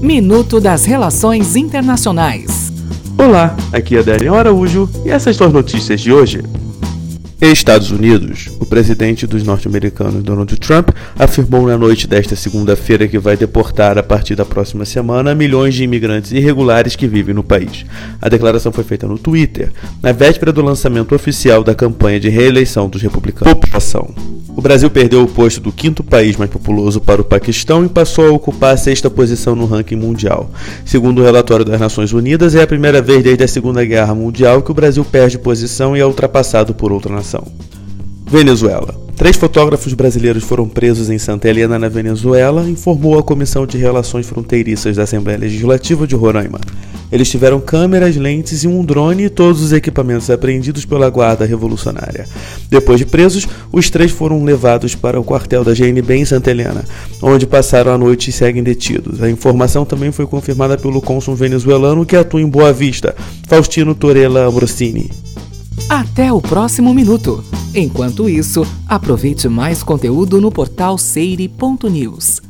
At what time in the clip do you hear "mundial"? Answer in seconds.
29.94-30.50, 34.12-34.62